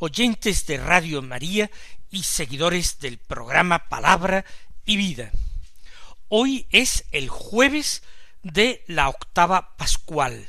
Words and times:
oyentes 0.00 0.66
de 0.66 0.78
Radio 0.78 1.22
María 1.22 1.70
y 2.10 2.24
seguidores 2.24 2.98
del 3.00 3.18
programa 3.18 3.88
Palabra 3.88 4.44
y 4.84 4.96
Vida. 4.96 5.30
Hoy 6.28 6.66
es 6.70 7.04
el 7.12 7.28
jueves 7.28 8.02
de 8.42 8.82
la 8.86 9.08
octava 9.08 9.76
pascual. 9.76 10.48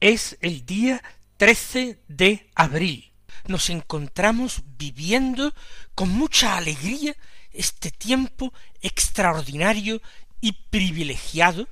Es 0.00 0.36
el 0.42 0.66
día 0.66 1.02
13 1.38 2.00
de 2.06 2.50
abril. 2.54 3.10
Nos 3.46 3.70
encontramos 3.70 4.62
viviendo 4.76 5.54
con 5.94 6.10
mucha 6.10 6.56
alegría 6.58 7.16
este 7.50 7.90
tiempo 7.90 8.52
extraordinario 8.82 10.02
y 10.40 10.52
privilegiado 10.52 11.66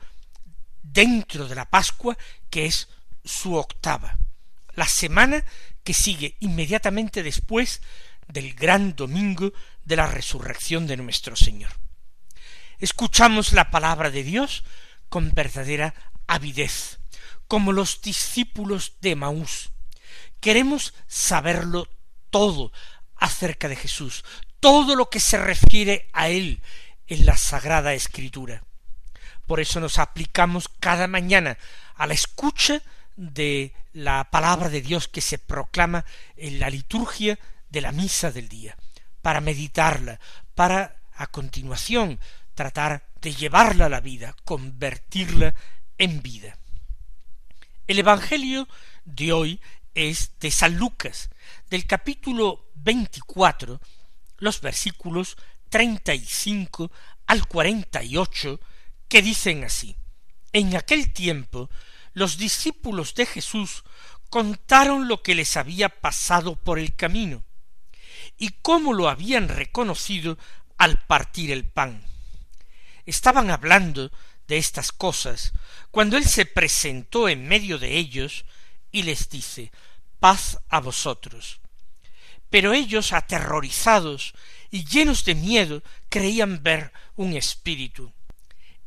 dentro 0.82 1.46
de 1.48 1.54
la 1.54 1.68
Pascua 1.68 2.16
que 2.48 2.64
es 2.64 2.88
su 3.24 3.54
octava, 3.54 4.16
la 4.74 4.86
semana 4.86 5.44
que 5.84 5.94
sigue 5.94 6.36
inmediatamente 6.40 7.22
después 7.22 7.80
del 8.28 8.54
gran 8.54 8.94
domingo 8.96 9.52
de 9.84 9.96
la 9.96 10.06
resurrección 10.06 10.86
de 10.86 10.96
nuestro 10.96 11.36
Señor. 11.36 11.70
Escuchamos 12.78 13.52
la 13.52 13.70
palabra 13.70 14.10
de 14.10 14.22
Dios 14.22 14.64
con 15.08 15.32
verdadera 15.32 15.94
avidez, 16.26 17.00
como 17.48 17.72
los 17.72 18.00
discípulos 18.00 18.94
de 19.00 19.16
Maús. 19.16 19.70
Queremos 20.40 20.94
saberlo 21.06 21.88
todo 22.30 22.72
acerca 23.16 23.68
de 23.68 23.76
Jesús, 23.76 24.24
todo 24.60 24.94
lo 24.96 25.10
que 25.10 25.20
se 25.20 25.36
refiere 25.36 26.08
a 26.12 26.28
Él 26.28 26.62
en 27.06 27.26
la 27.26 27.36
Sagrada 27.36 27.92
Escritura. 27.92 28.64
Por 29.46 29.60
eso 29.60 29.80
nos 29.80 29.98
aplicamos 29.98 30.68
cada 30.68 31.08
mañana 31.08 31.58
a 31.96 32.06
la 32.06 32.14
escucha 32.14 32.82
de 33.16 33.74
la 33.92 34.30
palabra 34.30 34.68
de 34.68 34.82
Dios 34.82 35.08
que 35.08 35.20
se 35.20 35.38
proclama 35.38 36.04
en 36.36 36.60
la 36.60 36.70
liturgia 36.70 37.38
de 37.68 37.80
la 37.80 37.92
misa 37.92 38.30
del 38.30 38.48
día, 38.48 38.76
para 39.22 39.40
meditarla, 39.40 40.20
para 40.54 40.96
a 41.14 41.26
continuación 41.26 42.18
tratar 42.54 43.06
de 43.20 43.34
llevarla 43.34 43.86
a 43.86 43.90
la 43.90 44.00
vida, 44.00 44.34
convertirla 44.44 45.54
en 45.98 46.22
vida. 46.22 46.56
El 47.86 47.98
Evangelio 47.98 48.68
de 49.04 49.32
hoy 49.32 49.60
es 49.94 50.38
de 50.40 50.50
San 50.50 50.76
Lucas, 50.76 51.30
del 51.68 51.86
capítulo 51.86 52.70
veinticuatro, 52.74 53.80
los 54.38 54.60
versículos 54.60 55.36
treinta 55.68 56.14
y 56.14 56.24
cinco 56.24 56.90
al 57.26 57.46
cuarenta 57.46 58.02
y 58.02 58.16
ocho, 58.16 58.60
que 59.08 59.22
dicen 59.22 59.64
así 59.64 59.96
En 60.52 60.76
aquel 60.76 61.12
tiempo 61.12 61.70
los 62.12 62.38
discípulos 62.38 63.14
de 63.14 63.26
Jesús 63.26 63.84
contaron 64.28 65.08
lo 65.08 65.22
que 65.22 65.34
les 65.34 65.56
había 65.56 65.88
pasado 65.88 66.56
por 66.56 66.78
el 66.78 66.94
camino 66.94 67.44
y 68.38 68.50
cómo 68.62 68.92
lo 68.92 69.08
habían 69.08 69.48
reconocido 69.48 70.38
al 70.78 71.04
partir 71.06 71.50
el 71.50 71.68
pan. 71.68 72.04
Estaban 73.06 73.50
hablando 73.50 74.10
de 74.46 74.58
estas 74.58 74.92
cosas 74.92 75.52
cuando 75.90 76.16
él 76.16 76.24
se 76.24 76.46
presentó 76.46 77.28
en 77.28 77.46
medio 77.46 77.78
de 77.78 77.96
ellos 77.96 78.44
y 78.92 79.02
les 79.02 79.28
dice 79.28 79.72
paz 80.20 80.58
a 80.68 80.80
vosotros. 80.80 81.60
Pero 82.50 82.72
ellos, 82.72 83.12
aterrorizados 83.12 84.34
y 84.70 84.84
llenos 84.84 85.24
de 85.24 85.34
miedo, 85.34 85.82
creían 86.08 86.62
ver 86.62 86.92
un 87.16 87.36
espíritu. 87.36 88.12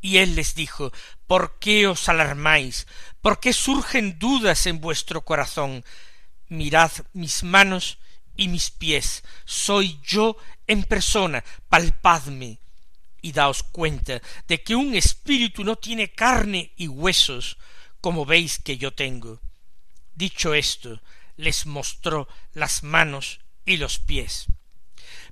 Y 0.03 0.17
él 0.17 0.35
les 0.35 0.53
dijo 0.53 0.91
¿Por 1.25 1.57
qué 1.59 1.87
os 1.87 2.09
alarmáis? 2.09 2.85
¿Por 3.21 3.39
qué 3.39 3.53
surgen 3.53 4.19
dudas 4.19 4.67
en 4.67 4.81
vuestro 4.81 5.23
corazón? 5.23 5.85
Mirad 6.49 6.91
mis 7.13 7.41
manos 7.43 7.97
y 8.35 8.49
mis 8.49 8.69
pies, 8.69 9.23
soy 9.45 9.99
yo 10.03 10.35
en 10.67 10.83
persona, 10.83 11.43
palpadme 11.69 12.59
y 13.21 13.31
daos 13.31 13.63
cuenta 13.63 14.21
de 14.47 14.61
que 14.61 14.75
un 14.75 14.93
espíritu 14.93 15.63
no 15.63 15.77
tiene 15.77 16.11
carne 16.11 16.73
y 16.75 16.89
huesos, 16.89 17.57
como 18.01 18.25
veis 18.25 18.59
que 18.59 18.77
yo 18.77 18.93
tengo. 18.93 19.39
Dicho 20.13 20.53
esto, 20.53 21.01
les 21.37 21.65
mostró 21.65 22.27
las 22.51 22.83
manos 22.83 23.39
y 23.65 23.77
los 23.77 23.99
pies. 23.99 24.47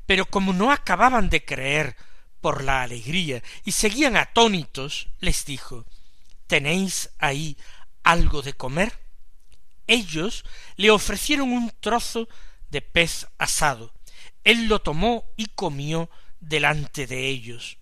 Pero 0.06 0.26
como 0.26 0.54
no 0.54 0.72
acababan 0.72 1.30
de 1.30 1.44
creer 1.44 1.98
por 2.42 2.64
la 2.64 2.82
alegría 2.82 3.42
y 3.64 3.72
seguían 3.72 4.18
atónitos, 4.18 5.08
les 5.20 5.46
dijo 5.46 5.86
¿Tenéis 6.48 7.12
ahí 7.20 7.56
algo 8.04 8.42
de 8.42 8.54
comer? 8.54 8.94
Ellos 9.88 10.44
le 10.76 10.92
ofrecieron 10.92 11.52
un 11.52 11.72
trozo 11.80 12.28
de 12.70 12.82
pez 12.82 13.28
asado. 13.38 13.94
Él 14.44 14.66
lo 14.68 14.82
tomó 14.82 15.26
y 15.38 15.48
comió 15.48 16.10
delante 16.40 17.08
de 17.08 17.28
ellos. 17.28 17.78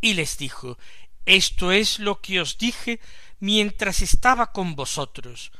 Y 0.00 0.14
les 0.14 0.38
dijo 0.38 0.78
Esto 1.24 1.72
es 1.72 1.98
lo 1.98 2.20
que 2.20 2.40
os 2.40 2.58
dije 2.58 3.00
mientras 3.40 4.02
estaba 4.02 4.52
con 4.52 4.76
vosotros, 4.76 5.50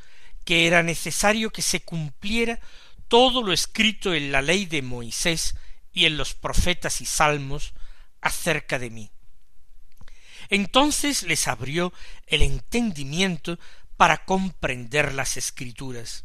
que 0.44 0.66
era 0.66 0.82
necesario 0.82 1.50
que 1.50 1.62
se 1.62 1.80
cumpliera 1.80 2.60
todo 3.08 3.42
lo 3.42 3.53
escrito 3.53 4.14
en 4.14 4.32
la 4.32 4.42
ley 4.42 4.66
de 4.66 4.82
Moisés 4.82 5.56
y 5.92 6.04
en 6.06 6.16
los 6.16 6.34
profetas 6.34 7.00
y 7.00 7.06
salmos 7.06 7.72
acerca 8.26 8.78
de 8.78 8.91
mí. 8.91 9.10
Entonces 10.48 11.22
les 11.22 11.48
abrió 11.48 11.92
el 12.26 12.42
entendimiento 12.42 13.59
para 13.97 14.25
comprender 14.25 15.14
las 15.14 15.37
escrituras. 15.37 16.25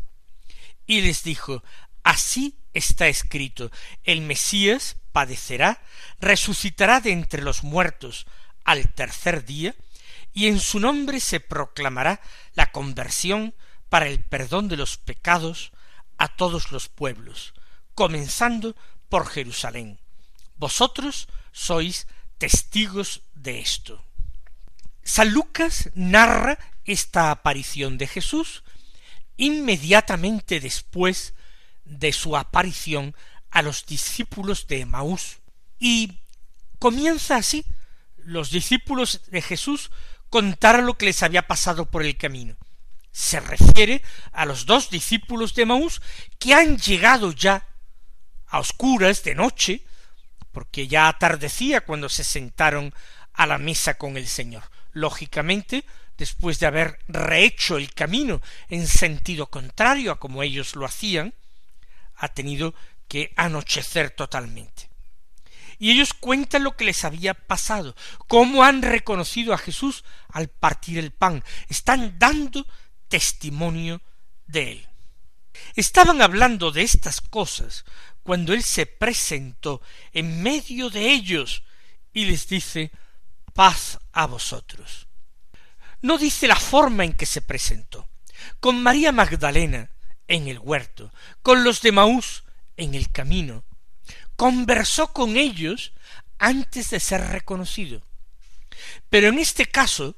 Y 0.85 1.01
les 1.01 1.23
dijo 1.23 1.63
Así 2.03 2.57
está 2.73 3.07
escrito 3.07 3.71
el 4.03 4.21
Mesías 4.21 4.97
padecerá, 5.11 5.81
resucitará 6.19 6.99
de 6.99 7.11
entre 7.11 7.43
los 7.43 7.63
muertos 7.63 8.25
al 8.63 8.87
tercer 8.93 9.45
día, 9.45 9.75
y 10.33 10.47
en 10.47 10.59
su 10.59 10.79
nombre 10.79 11.19
se 11.19 11.39
proclamará 11.39 12.21
la 12.53 12.71
conversión 12.71 13.53
para 13.89 14.07
el 14.07 14.23
perdón 14.23 14.69
de 14.69 14.77
los 14.77 14.97
pecados 14.97 15.71
a 16.17 16.29
todos 16.29 16.71
los 16.71 16.87
pueblos, 16.87 17.53
comenzando 17.93 18.75
por 19.09 19.27
Jerusalén. 19.27 19.99
Vosotros 20.55 21.27
sois 21.51 22.07
testigos 22.37 23.21
de 23.35 23.59
esto. 23.59 24.03
San 25.03 25.31
Lucas 25.31 25.89
narra 25.95 26.57
esta 26.85 27.31
aparición 27.31 27.97
de 27.97 28.07
Jesús 28.07 28.63
inmediatamente 29.37 30.59
después 30.59 31.33
de 31.83 32.13
su 32.13 32.37
aparición 32.37 33.15
a 33.49 33.61
los 33.61 33.85
discípulos 33.85 34.67
de 34.67 34.81
Emaús. 34.81 35.39
Y 35.79 36.19
comienza 36.79 37.37
así. 37.37 37.65
Los 38.17 38.51
discípulos 38.51 39.21
de 39.27 39.41
Jesús 39.41 39.91
contaron 40.29 40.85
lo 40.85 40.97
que 40.97 41.07
les 41.07 41.23
había 41.23 41.47
pasado 41.47 41.89
por 41.89 42.03
el 42.03 42.17
camino. 42.17 42.55
Se 43.11 43.39
refiere 43.39 44.03
a 44.31 44.45
los 44.45 44.65
dos 44.65 44.89
discípulos 44.89 45.53
de 45.53 45.63
Emaús 45.63 46.01
que 46.39 46.53
han 46.53 46.77
llegado 46.77 47.31
ya 47.33 47.67
a 48.47 48.59
oscuras 48.59 49.23
de 49.23 49.35
noche, 49.35 49.83
porque 50.51 50.87
ya 50.87 51.07
atardecía 51.07 51.81
cuando 51.81 52.09
se 52.09 52.23
sentaron 52.23 52.93
a 53.33 53.47
la 53.47 53.57
mesa 53.57 53.95
con 53.95 54.17
el 54.17 54.27
Señor. 54.27 54.63
Lógicamente, 54.91 55.85
después 56.17 56.59
de 56.59 56.67
haber 56.67 56.99
rehecho 57.07 57.77
el 57.77 57.93
camino 57.93 58.41
en 58.69 58.87
sentido 58.87 59.47
contrario 59.47 60.11
a 60.11 60.19
como 60.19 60.43
ellos 60.43 60.75
lo 60.75 60.85
hacían, 60.85 61.33
ha 62.15 62.27
tenido 62.29 62.75
que 63.07 63.33
anochecer 63.35 64.11
totalmente. 64.11 64.89
Y 65.79 65.91
ellos 65.91 66.13
cuentan 66.13 66.63
lo 66.63 66.77
que 66.77 66.85
les 66.85 67.03
había 67.05 67.33
pasado, 67.33 67.95
cómo 68.27 68.63
han 68.63 68.83
reconocido 68.83 69.53
a 69.53 69.57
Jesús 69.57 70.03
al 70.29 70.47
partir 70.47 70.99
el 70.99 71.11
pan, 71.11 71.43
están 71.69 72.19
dando 72.19 72.67
testimonio 73.07 74.01
de 74.45 74.73
él. 74.73 74.87
Estaban 75.75 76.21
hablando 76.21 76.71
de 76.71 76.83
estas 76.83 77.19
cosas 77.19 77.83
cuando 78.23 78.53
él 78.53 78.63
se 78.63 78.85
presentó 78.85 79.81
en 80.13 80.41
medio 80.43 80.89
de 80.89 81.11
ellos 81.11 81.63
y 82.13 82.25
les 82.25 82.47
dice 82.47 82.91
paz 83.53 83.99
a 84.11 84.25
vosotros. 84.27 85.07
No 86.01 86.17
dice 86.17 86.47
la 86.47 86.55
forma 86.55 87.03
en 87.03 87.13
que 87.13 87.25
se 87.25 87.41
presentó. 87.41 88.07
Con 88.59 88.81
María 88.81 89.11
Magdalena 89.11 89.91
en 90.27 90.47
el 90.47 90.59
huerto, 90.59 91.13
con 91.41 91.63
los 91.63 91.81
de 91.81 91.91
Maús 91.91 92.43
en 92.77 92.95
el 92.95 93.11
camino, 93.11 93.63
conversó 94.35 95.13
con 95.13 95.37
ellos 95.37 95.93
antes 96.39 96.89
de 96.89 96.99
ser 96.99 97.21
reconocido. 97.27 98.01
Pero 99.09 99.27
en 99.27 99.37
este 99.37 99.67
caso, 99.67 100.15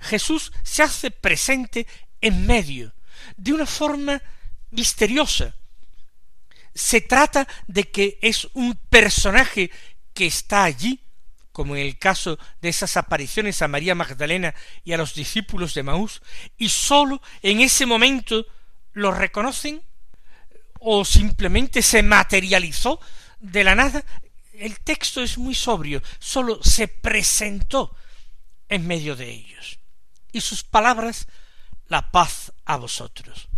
Jesús 0.00 0.52
se 0.62 0.82
hace 0.82 1.10
presente 1.10 1.86
en 2.20 2.46
medio, 2.46 2.92
de 3.36 3.52
una 3.52 3.66
forma 3.66 4.20
misteriosa. 4.70 5.54
Se 6.74 7.00
trata 7.00 7.46
de 7.66 7.90
que 7.90 8.18
es 8.20 8.48
un 8.54 8.74
personaje 8.74 9.70
que 10.12 10.26
está 10.26 10.64
allí, 10.64 11.00
como 11.52 11.76
en 11.76 11.82
el 11.82 11.98
caso 11.98 12.38
de 12.60 12.68
esas 12.68 12.96
apariciones 12.96 13.62
a 13.62 13.68
María 13.68 13.94
Magdalena 13.94 14.54
y 14.84 14.92
a 14.92 14.96
los 14.96 15.14
discípulos 15.14 15.74
de 15.74 15.84
Maús, 15.84 16.20
y 16.56 16.68
sólo 16.68 17.22
en 17.42 17.60
ese 17.60 17.86
momento 17.86 18.46
lo 18.92 19.12
reconocen, 19.12 19.82
o 20.80 21.04
simplemente 21.04 21.80
se 21.80 22.02
materializó 22.02 23.00
de 23.40 23.64
la 23.64 23.74
nada. 23.74 24.04
El 24.52 24.80
texto 24.80 25.22
es 25.22 25.38
muy 25.38 25.54
sobrio, 25.54 26.02
sólo 26.18 26.62
se 26.62 26.88
presentó 26.88 27.96
en 28.68 28.86
medio 28.86 29.16
de 29.16 29.30
ellos. 29.30 29.78
Y 30.32 30.40
sus 30.40 30.64
palabras, 30.64 31.28
la 31.86 32.10
paz 32.10 32.52
a 32.64 32.76
vosotros. 32.76 33.48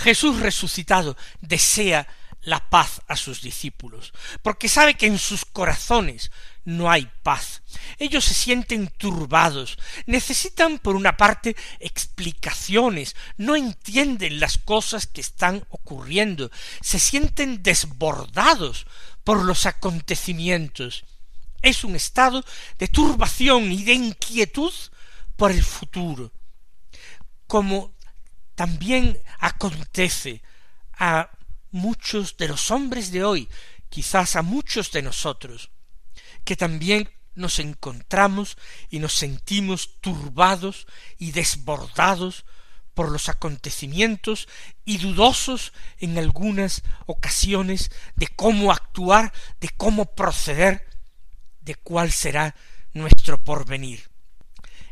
Jesús 0.00 0.40
resucitado 0.40 1.16
desea 1.40 2.06
la 2.42 2.70
paz 2.70 3.02
a 3.06 3.16
sus 3.16 3.42
discípulos, 3.42 4.12
porque 4.42 4.68
sabe 4.68 4.94
que 4.94 5.06
en 5.06 5.18
sus 5.18 5.44
corazones 5.44 6.30
no 6.64 6.90
hay 6.90 7.10
paz. 7.22 7.62
Ellos 7.98 8.24
se 8.24 8.34
sienten 8.34 8.88
turbados, 8.88 9.78
necesitan 10.06 10.78
por 10.78 10.96
una 10.96 11.16
parte 11.16 11.54
explicaciones, 11.80 13.14
no 13.36 13.56
entienden 13.56 14.40
las 14.40 14.56
cosas 14.56 15.06
que 15.06 15.20
están 15.20 15.66
ocurriendo, 15.68 16.50
se 16.80 16.98
sienten 16.98 17.62
desbordados 17.62 18.86
por 19.22 19.44
los 19.44 19.66
acontecimientos. 19.66 21.04
Es 21.60 21.84
un 21.84 21.94
estado 21.94 22.42
de 22.78 22.88
turbación 22.88 23.70
y 23.70 23.84
de 23.84 23.92
inquietud 23.92 24.72
por 25.36 25.50
el 25.50 25.62
futuro, 25.62 26.32
como 27.46 27.94
también 28.54 29.20
acontece 29.38 30.42
a 30.92 31.30
muchos 31.70 32.36
de 32.36 32.48
los 32.48 32.70
hombres 32.70 33.10
de 33.10 33.24
hoy, 33.24 33.48
quizás 33.88 34.36
a 34.36 34.42
muchos 34.42 34.92
de 34.92 35.02
nosotros, 35.02 35.70
que 36.44 36.56
también 36.56 37.10
nos 37.34 37.58
encontramos 37.58 38.56
y 38.90 38.98
nos 38.98 39.14
sentimos 39.14 40.00
turbados 40.00 40.86
y 41.18 41.32
desbordados 41.32 42.44
por 42.94 43.10
los 43.10 43.28
acontecimientos 43.28 44.48
y 44.84 44.98
dudosos 44.98 45.72
en 45.98 46.18
algunas 46.18 46.82
ocasiones 47.06 47.90
de 48.16 48.26
cómo 48.28 48.72
actuar, 48.72 49.32
de 49.60 49.70
cómo 49.70 50.14
proceder, 50.14 50.86
de 51.60 51.76
cuál 51.76 52.12
será 52.12 52.54
nuestro 52.92 53.42
porvenir. 53.42 54.09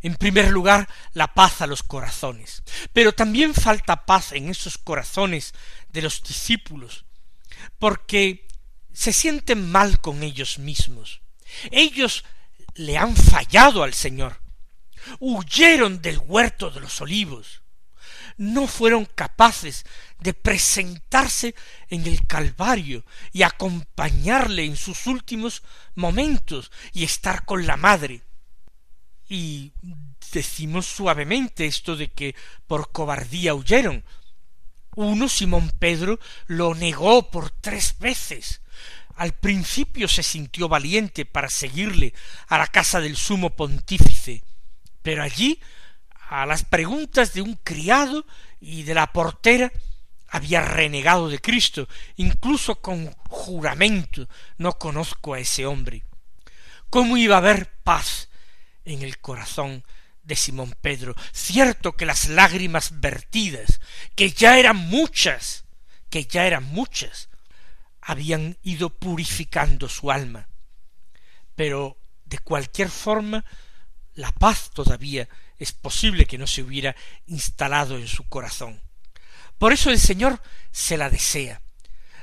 En 0.09 0.17
primer 0.17 0.49
lugar, 0.49 0.89
la 1.13 1.35
paz 1.35 1.61
a 1.61 1.67
los 1.67 1.83
corazones. 1.83 2.63
Pero 2.95 3.13
también 3.13 3.53
falta 3.53 4.07
paz 4.07 4.33
en 4.33 4.49
esos 4.49 4.79
corazones 4.79 5.53
de 5.91 6.01
los 6.01 6.23
discípulos, 6.23 7.05
porque 7.79 8.49
se 8.91 9.13
sienten 9.13 9.71
mal 9.71 10.01
con 10.01 10.23
ellos 10.23 10.59
mismos. 10.59 11.21
Ellos 11.71 12.25
le 12.75 12.97
han 12.97 13.15
fallado 13.17 13.83
al 13.83 13.93
Señor. 13.93 14.41
Huyeron 15.21 16.01
del 16.01 16.17
huerto 16.25 16.71
de 16.71 16.81
los 16.81 17.03
olivos. 17.03 17.61
No 18.39 18.67
fueron 18.67 19.05
capaces 19.05 19.85
de 20.21 20.33
presentarse 20.33 21.55
en 21.91 22.07
el 22.07 22.27
Calvario 22.27 23.05
y 23.31 23.43
acompañarle 23.43 24.65
en 24.65 24.77
sus 24.77 25.07
últimos 25.07 25.63
momentos 25.95 26.73
y 26.95 27.05
estar 27.05 27.45
con 27.45 27.67
la 27.67 27.77
madre. 27.77 28.23
Y 29.29 29.73
decimos 30.33 30.87
suavemente 30.87 31.67
esto 31.67 31.97
de 31.97 32.09
que 32.09 32.35
por 32.67 32.93
cobardía 32.93 33.55
huyeron. 33.55 34.05
Uno, 34.95 35.29
Simón 35.29 35.71
Pedro, 35.79 36.19
lo 36.47 36.75
negó 36.75 37.31
por 37.31 37.51
tres 37.51 37.97
veces. 37.99 38.63
Al 39.17 39.33
principio 39.33 40.09
se 40.09 40.23
sintió 40.23 40.69
valiente 40.69 41.25
para 41.25 41.51
seguirle 41.51 42.15
a 42.47 42.59
la 42.59 42.67
casa 42.67 43.01
del 43.01 43.17
sumo 43.17 43.51
pontífice, 43.51 44.43
pero 45.03 45.23
allí, 45.23 45.61
a 46.29 46.47
las 46.47 46.65
preguntas 46.65 47.35
de 47.35 47.43
un 47.43 47.55
criado 47.55 48.27
y 48.61 48.85
de 48.85 48.95
la 48.95 49.13
portera, 49.13 49.73
había 50.29 50.61
renegado 50.61 51.29
de 51.29 51.41
Cristo, 51.41 51.89
incluso 52.17 52.81
con 52.81 53.13
juramento, 53.29 54.29
no 54.59 54.73
conozco 54.75 55.35
a 55.35 55.41
ese 55.41 55.67
hombre. 55.67 56.05
¿Cómo 56.91 57.17
iba 57.17 57.37
a 57.37 57.39
haber 57.39 57.73
paz 57.83 58.28
en 58.89 59.03
el 59.03 59.19
corazón 59.19 59.85
de 60.23 60.37
Simón 60.37 60.75
Pedro. 60.81 61.15
Cierto 61.33 61.97
que 61.97 62.07
las 62.07 62.29
lágrimas 62.29 63.01
vertidas, 63.01 63.81
que 64.15 64.31
ya 64.31 64.59
eran 64.59 64.77
muchas, 64.77 65.65
que 66.11 66.25
ya 66.25 66.47
eran 66.47 66.65
muchas, 66.65 67.29
habían 68.01 68.57
ido 68.63 68.91
purificando 68.91 69.89
su 69.89 70.11
alma. 70.11 70.49
Pero 71.55 71.99
de 72.25 72.39
cualquier 72.39 72.91
forma, 72.91 73.45
la 74.15 74.33
paz 74.33 74.71
todavía 74.73 75.29
es 75.59 75.73
posible 75.73 76.27
que 76.27 76.39
no 76.39 76.47
se 76.47 76.63
hubiera 76.63 76.97
instalado 77.27 77.99
en 77.99 78.09
su 78.09 78.29
corazón. 78.29 78.81
Por 79.59 79.73
eso 79.73 79.91
el 79.91 79.99
Señor 79.99 80.41
se 80.71 80.97
la 80.97 81.11
desea. 81.11 81.61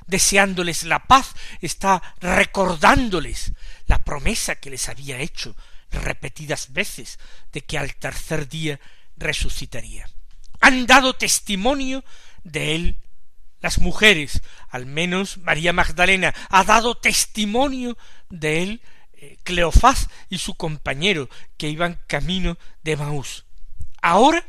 Deseándoles 0.07 0.83
la 0.83 0.99
paz, 1.07 1.33
está 1.61 2.15
recordándoles 2.19 3.53
la 3.87 4.03
promesa 4.03 4.55
que 4.55 4.69
les 4.69 4.87
había 4.89 5.19
hecho 5.19 5.55
repetidas 5.91 6.73
veces 6.73 7.19
de 7.51 7.61
que 7.61 7.77
al 7.77 7.95
tercer 7.95 8.47
día 8.47 8.79
resucitaría. 9.17 10.09
Han 10.61 10.85
dado 10.85 11.13
testimonio 11.13 12.03
de 12.43 12.75
él 12.75 12.99
las 13.65 13.79
mujeres, 13.79 14.43
al 14.69 14.85
menos 14.85 15.39
María 15.39 15.73
Magdalena, 15.73 16.35
ha 16.49 16.63
dado 16.63 16.95
testimonio 16.95 17.97
de 18.29 18.61
él 18.61 18.81
eh, 19.13 19.37
Cleofás 19.43 20.07
y 20.29 20.37
su 20.37 20.53
compañero 20.53 21.29
que 21.57 21.69
iban 21.69 21.99
camino 22.05 22.59
de 22.83 22.95
Maús. 22.95 23.45
Ahora 24.03 24.45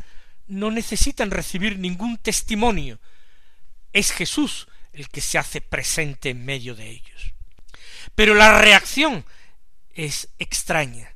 no 0.46 0.70
necesitan 0.70 1.30
recibir 1.30 1.78
ningún 1.78 2.18
testimonio. 2.18 3.00
Es 3.94 4.12
Jesús 4.12 4.68
el 4.92 5.08
que 5.08 5.22
se 5.22 5.38
hace 5.38 5.62
presente 5.62 6.28
en 6.28 6.44
medio 6.44 6.74
de 6.74 6.90
ellos. 6.90 7.32
Pero 8.14 8.34
la 8.34 8.60
reacción 8.60 9.24
es 9.94 10.28
extraña. 10.38 11.15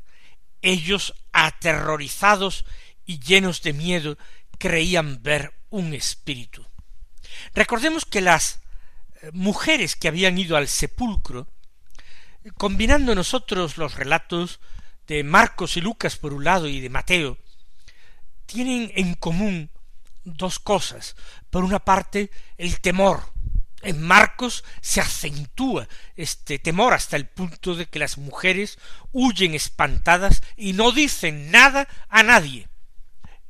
Ellos, 0.62 1.14
aterrorizados 1.32 2.64
y 3.06 3.18
llenos 3.18 3.62
de 3.62 3.72
miedo, 3.72 4.18
creían 4.58 5.22
ver 5.22 5.54
un 5.70 5.94
espíritu. 5.94 6.66
Recordemos 7.54 8.04
que 8.04 8.20
las 8.20 8.60
eh, 9.22 9.30
mujeres 9.32 9.96
que 9.96 10.08
habían 10.08 10.38
ido 10.38 10.56
al 10.56 10.68
sepulcro, 10.68 11.48
combinando 12.56 13.14
nosotros 13.14 13.76
los 13.78 13.94
relatos 13.94 14.60
de 15.06 15.24
Marcos 15.24 15.76
y 15.76 15.80
Lucas 15.80 16.16
por 16.16 16.32
un 16.32 16.44
lado 16.44 16.68
y 16.68 16.80
de 16.80 16.88
Mateo, 16.88 17.38
tienen 18.46 18.92
en 18.94 19.14
común 19.14 19.70
dos 20.24 20.58
cosas. 20.58 21.16
Por 21.50 21.64
una 21.64 21.80
parte, 21.80 22.30
el 22.58 22.80
temor, 22.80 23.22
en 23.82 24.02
Marcos 24.02 24.64
se 24.80 25.00
acentúa 25.00 25.88
este 26.16 26.58
temor 26.58 26.92
hasta 26.92 27.16
el 27.16 27.26
punto 27.26 27.74
de 27.74 27.86
que 27.86 27.98
las 27.98 28.18
mujeres 28.18 28.78
huyen 29.12 29.54
espantadas 29.54 30.42
y 30.56 30.72
no 30.74 30.92
dicen 30.92 31.50
nada 31.50 31.88
a 32.08 32.22
nadie. 32.22 32.68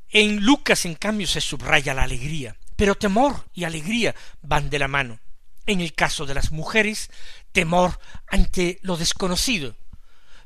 En 0.08 0.44
Lucas, 0.44 0.84
en 0.86 0.94
cambio, 0.94 1.26
se 1.26 1.40
subraya 1.40 1.94
la 1.94 2.02
alegría, 2.02 2.56
pero 2.76 2.96
temor 2.96 3.44
y 3.52 3.64
alegría 3.64 4.14
van 4.42 4.70
de 4.70 4.78
la 4.78 4.88
mano. 4.88 5.20
En 5.66 5.80
el 5.80 5.94
caso 5.94 6.26
de 6.26 6.34
las 6.34 6.50
mujeres, 6.50 7.10
temor 7.52 8.00
ante 8.28 8.78
lo 8.82 8.96
desconocido, 8.96 9.76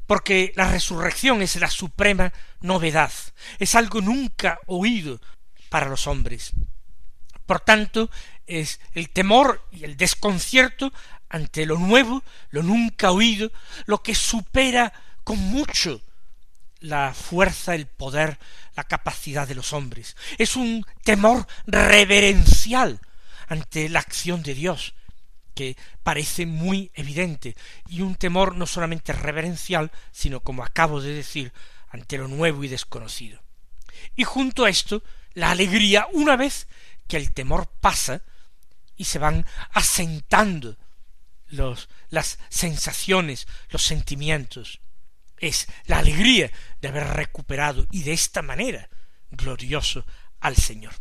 porque 0.07 0.53
la 0.57 0.71
resurrección 0.71 1.41
es 1.41 1.57
la 1.57 1.71
suprema 1.71 2.33
novedad, 2.61 3.13
es 3.59 3.75
algo 3.75 4.01
nunca 4.01 4.59
oído 4.67 5.21
para 5.71 5.89
los 5.89 6.07
hombres. 6.07 6.53
Por 7.47 7.61
tanto, 7.61 8.11
es 8.47 8.81
el 8.93 9.11
temor 9.11 9.67
y 9.73 9.85
el 9.85 9.97
desconcierto 9.97 10.93
ante 11.29 11.67
lo 11.67 11.79
nuevo, 11.79 12.23
lo 12.51 12.63
nunca 12.63 13.11
oído, 13.11 13.51
lo 13.87 14.03
que 14.03 14.15
supera 14.15 14.93
con 15.25 15.39
mucho 15.39 16.01
la 16.81 17.15
fuerza, 17.15 17.75
el 17.75 17.87
poder, 17.87 18.39
la 18.77 18.85
capacidad 18.85 19.49
de 19.49 19.55
los 19.55 19.73
hombres. 19.73 20.17
Es 20.39 20.55
un 20.55 20.87
temor 21.03 21.47
reverencial 21.67 23.01
ante 23.49 23.89
la 23.89 24.01
acción 24.01 24.43
de 24.43 24.55
Dios, 24.55 24.95
que 25.55 25.77
parece 26.03 26.47
muy 26.47 26.91
evidente, 26.95 27.57
y 27.89 28.03
un 28.03 28.17
temor 28.17 28.55
no 28.55 28.67
solamente 28.67 29.13
reverencial, 29.13 29.91
sino, 30.13 30.41
como 30.41 30.63
acabo 30.63 31.01
de 31.01 31.15
decir, 31.15 31.53
ante 31.89 32.19
lo 32.19 32.29
nuevo 32.29 32.65
y 32.65 32.69
desconocido. 32.69 33.41
Y 34.17 34.25
junto 34.25 34.65
a 34.65 34.71
esto, 34.71 35.03
la 35.33 35.51
alegría, 35.51 36.07
una 36.13 36.37
vez 36.37 36.69
que 37.09 37.17
el 37.17 37.33
temor 37.33 37.69
pasa, 37.81 38.23
y 38.97 39.05
se 39.05 39.19
van 39.19 39.47
asentando 39.73 40.77
los, 41.49 41.89
las 42.11 42.39
sensaciones, 42.49 43.47
los 43.71 43.83
sentimientos. 43.83 44.81
Es 45.39 45.67
la 45.87 45.99
alegría 45.99 46.51
de 46.81 46.89
haber 46.89 47.07
recuperado 47.09 47.87
y 47.91 48.03
de 48.03 48.13
esta 48.13 48.43
manera 48.43 48.89
glorioso 49.31 50.07
al 50.41 50.57
Señor. 50.57 50.95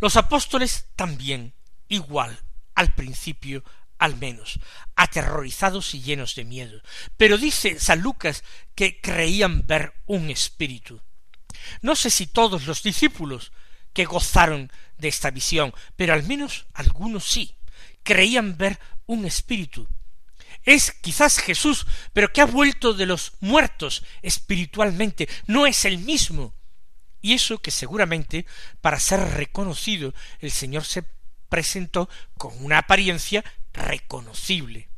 Los 0.00 0.16
apóstoles 0.16 0.86
también, 0.96 1.54
igual, 1.88 2.38
al 2.74 2.94
principio 2.94 3.64
al 3.98 4.16
menos, 4.16 4.60
aterrorizados 4.94 5.94
y 5.94 6.02
llenos 6.02 6.34
de 6.34 6.44
miedo. 6.44 6.82
Pero 7.16 7.38
dice 7.38 7.78
San 7.80 8.00
Lucas 8.00 8.44
que 8.74 9.00
creían 9.00 9.66
ver 9.66 9.94
un 10.06 10.30
espíritu. 10.30 11.00
No 11.80 11.96
sé 11.96 12.10
si 12.10 12.26
todos 12.26 12.66
los 12.66 12.82
discípulos 12.82 13.52
que 13.96 14.04
gozaron 14.04 14.70
de 14.98 15.08
esta 15.08 15.30
visión, 15.30 15.72
pero 15.96 16.12
al 16.12 16.22
menos 16.22 16.66
algunos 16.74 17.24
sí, 17.24 17.56
creían 18.02 18.58
ver 18.58 18.78
un 19.06 19.24
espíritu. 19.24 19.88
Es 20.64 20.90
quizás 20.90 21.38
Jesús, 21.38 21.86
pero 22.12 22.30
que 22.30 22.42
ha 22.42 22.44
vuelto 22.44 22.92
de 22.92 23.06
los 23.06 23.32
muertos 23.40 24.04
espiritualmente, 24.20 25.30
no 25.46 25.66
es 25.66 25.86
el 25.86 25.96
mismo. 25.96 26.54
Y 27.22 27.32
eso 27.32 27.56
que 27.56 27.70
seguramente, 27.70 28.44
para 28.82 29.00
ser 29.00 29.20
reconocido, 29.30 30.12
el 30.40 30.50
Señor 30.50 30.84
se 30.84 31.02
presentó 31.48 32.10
con 32.36 32.52
una 32.62 32.76
apariencia 32.76 33.42
reconocible. 33.72 34.90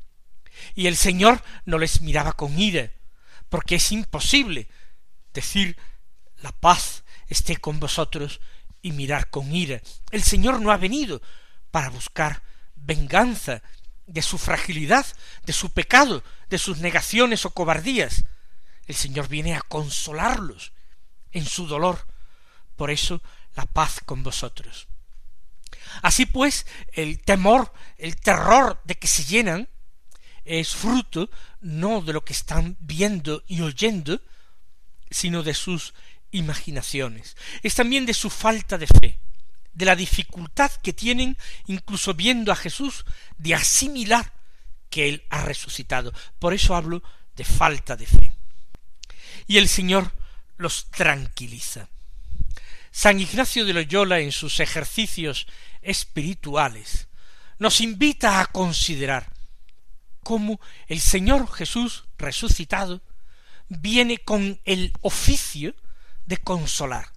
Y 0.74 0.88
el 0.88 0.96
Señor 0.96 1.44
no 1.66 1.78
les 1.78 2.00
miraba 2.00 2.32
con 2.32 2.58
ira, 2.58 2.90
porque 3.48 3.76
es 3.76 3.92
imposible 3.92 4.66
decir 5.32 5.76
la 6.38 6.50
paz 6.50 7.04
esté 7.28 7.58
con 7.58 7.78
vosotros 7.78 8.40
y 8.82 8.92
mirar 8.92 9.30
con 9.30 9.54
ira. 9.54 9.80
El 10.10 10.22
Señor 10.22 10.60
no 10.60 10.72
ha 10.72 10.76
venido 10.76 11.20
para 11.70 11.90
buscar 11.90 12.42
venganza 12.76 13.62
de 14.06 14.22
su 14.22 14.38
fragilidad, 14.38 15.06
de 15.44 15.52
su 15.52 15.70
pecado, 15.70 16.22
de 16.48 16.58
sus 16.58 16.78
negaciones 16.78 17.44
o 17.44 17.50
cobardías. 17.50 18.24
El 18.86 18.94
Señor 18.94 19.28
viene 19.28 19.54
a 19.54 19.60
consolarlos 19.60 20.72
en 21.32 21.44
su 21.44 21.66
dolor. 21.66 22.06
Por 22.76 22.90
eso 22.90 23.22
la 23.54 23.66
paz 23.66 24.00
con 24.04 24.22
vosotros. 24.22 24.88
Así 26.02 26.26
pues, 26.26 26.66
el 26.92 27.20
temor, 27.22 27.72
el 27.96 28.16
terror 28.16 28.80
de 28.84 28.94
que 28.94 29.06
se 29.06 29.24
llenan, 29.24 29.68
es 30.44 30.74
fruto 30.74 31.28
no 31.60 32.00
de 32.00 32.14
lo 32.14 32.24
que 32.24 32.32
están 32.32 32.76
viendo 32.80 33.42
y 33.46 33.60
oyendo, 33.60 34.22
sino 35.10 35.42
de 35.42 35.54
sus 35.54 35.92
imaginaciones. 36.30 37.36
Es 37.62 37.74
también 37.74 38.06
de 38.06 38.14
su 38.14 38.30
falta 38.30 38.78
de 38.78 38.86
fe, 38.86 39.18
de 39.72 39.84
la 39.84 39.96
dificultad 39.96 40.70
que 40.82 40.92
tienen, 40.92 41.36
incluso 41.66 42.14
viendo 42.14 42.52
a 42.52 42.56
Jesús, 42.56 43.04
de 43.36 43.54
asimilar 43.54 44.32
que 44.90 45.08
Él 45.08 45.24
ha 45.30 45.42
resucitado. 45.42 46.12
Por 46.38 46.54
eso 46.54 46.74
hablo 46.74 47.02
de 47.36 47.44
falta 47.44 47.96
de 47.96 48.06
fe. 48.06 48.32
Y 49.46 49.58
el 49.58 49.68
Señor 49.68 50.12
los 50.56 50.90
tranquiliza. 50.90 51.88
San 52.90 53.20
Ignacio 53.20 53.64
de 53.64 53.74
Loyola 53.74 54.18
en 54.20 54.32
sus 54.32 54.60
ejercicios 54.60 55.46
espirituales 55.82 57.06
nos 57.58 57.80
invita 57.80 58.40
a 58.40 58.46
considerar 58.46 59.32
cómo 60.22 60.60
el 60.88 61.00
Señor 61.00 61.50
Jesús 61.50 62.04
resucitado 62.18 63.00
viene 63.68 64.18
con 64.18 64.60
el 64.64 64.92
oficio 65.00 65.74
de 66.28 66.36
consolar. 66.36 67.10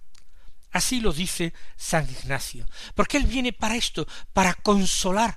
Así 0.72 1.00
lo 1.00 1.12
dice 1.12 1.52
San 1.76 2.08
Ignacio, 2.10 2.66
porque 2.94 3.18
Él 3.18 3.26
viene 3.26 3.52
para 3.52 3.76
esto, 3.76 4.08
para 4.32 4.54
consolar 4.54 5.36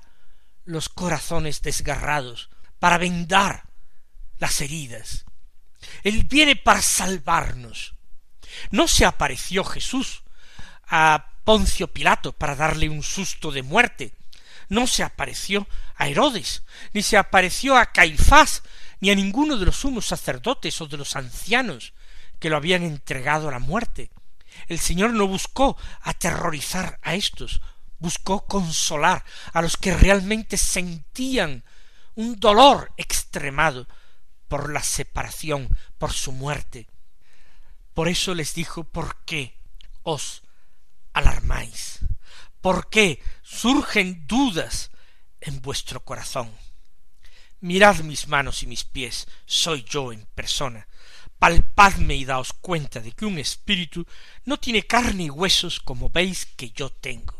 los 0.63 0.87
corazones 0.87 1.61
desgarrados, 1.61 2.49
para 2.79 2.97
vendar 2.97 3.65
las 4.39 4.61
heridas. 4.61 5.25
Él 6.03 6.23
viene 6.23 6.55
para 6.55 6.81
salvarnos. 6.81 7.95
No 8.71 8.87
se 8.87 9.05
apareció 9.05 9.65
Jesús 9.65 10.23
a 10.87 11.33
Poncio 11.43 11.87
Pilato 11.87 12.31
para 12.31 12.55
darle 12.55 12.87
un 12.87 13.03
susto 13.03 13.51
de 13.51 13.61
muerte. 13.61 14.13
No 14.69 14.87
se 14.87 15.03
apareció 15.03 15.67
a 15.95 16.07
Herodes, 16.07 16.63
ni 16.93 17.03
se 17.03 17.17
apareció 17.17 17.77
a 17.77 17.87
Caifás, 17.87 18.63
ni 19.01 19.11
a 19.11 19.15
ninguno 19.15 19.57
de 19.57 19.65
los 19.65 19.75
sumos 19.75 20.05
sacerdotes 20.05 20.79
o 20.79 20.87
de 20.87 20.97
los 20.97 21.17
ancianos 21.17 21.93
que 22.45 22.51
lo 22.51 22.57
habían 22.57 22.83
entregado 22.83 23.49
a 23.49 23.51
la 23.51 23.57
muerte. 23.57 24.11
El 24.67 24.77
Señor 24.77 25.13
no 25.13 25.25
buscó 25.25 25.77
aterrorizar 26.01 26.99
a 27.01 27.15
éstos, 27.15 27.59
buscó 27.97 28.45
consolar 28.45 29.25
a 29.51 29.63
los 29.63 29.77
que 29.77 29.97
realmente 29.97 30.55
sentían 30.57 31.63
un 32.13 32.39
dolor 32.39 32.93
extremado 32.97 33.87
por 34.47 34.71
la 34.71 34.83
separación, 34.83 35.75
por 35.97 36.13
su 36.13 36.33
muerte. 36.33 36.87
Por 37.95 38.09
eso 38.09 38.35
les 38.35 38.53
dijo, 38.53 38.83
¿por 38.83 39.25
qué 39.25 39.57
os 40.03 40.43
alarmáis? 41.13 41.97
¿Por 42.61 42.91
qué 42.91 43.23
surgen 43.41 44.27
dudas 44.27 44.91
en 45.41 45.63
vuestro 45.63 46.05
corazón? 46.05 46.55
Mirad 47.59 48.01
mis 48.01 48.27
manos 48.27 48.61
y 48.61 48.67
mis 48.67 48.83
pies, 48.83 49.27
soy 49.47 49.83
yo 49.83 50.13
en 50.13 50.27
persona. 50.35 50.87
Palpadme 51.39 52.15
y 52.15 52.25
daos 52.25 52.53
cuenta 52.53 52.99
de 52.99 53.11
que 53.11 53.25
un 53.25 53.37
espíritu 53.37 54.05
no 54.45 54.57
tiene 54.57 54.83
carne 54.83 55.23
y 55.23 55.29
huesos 55.29 55.79
como 55.79 56.09
veis 56.09 56.45
que 56.45 56.71
yo 56.71 56.89
tengo. 56.89 57.35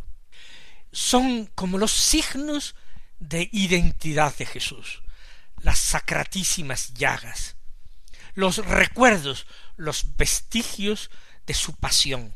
Son 0.92 1.48
como 1.56 1.78
los 1.78 1.92
signos 1.92 2.76
de 3.20 3.50
identidad 3.52 4.36
de 4.36 4.46
Jesús, 4.46 5.02
las 5.62 5.80
sacratísimas 5.80 6.94
llagas, 6.94 7.56
los 8.34 8.58
recuerdos, 8.58 9.48
los 9.78 10.16
vestigios 10.18 11.10
de 11.46 11.54
su 11.54 11.74
pasión. 11.74 12.34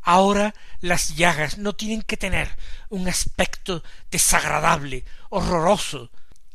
Ahora 0.00 0.54
las 0.80 1.14
llagas 1.16 1.58
no 1.58 1.74
tienen 1.74 2.02
que 2.02 2.16
tener 2.16 2.56
un 2.88 3.08
aspecto 3.08 3.84
desagradable, 4.10 5.04
horroroso. 5.30 6.10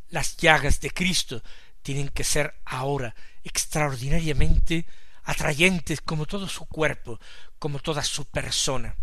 Las 0.09 0.37
llagas 0.37 0.81
de 0.81 0.91
Cristo 0.91 1.41
tienen 1.81 2.09
que 2.09 2.23
ser 2.23 2.59
ahora 2.65 3.15
extraordinariamente 3.47 4.85
atrayentes 5.23 6.01
como 6.01 6.25
todo 6.25 6.47
su 6.47 6.65
cuerpo, 6.65 7.19
como 7.59 7.79
toda 7.79 8.03
su 8.03 8.25
persona. 8.25 8.95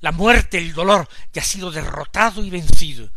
La 0.00 0.12
muerte, 0.12 0.58
el 0.58 0.72
dolor 0.72 1.08
ya 1.32 1.42
ha 1.42 1.44
sido 1.44 1.70
derrotado 1.70 2.44
y 2.44 2.50
vencido. 2.50 3.10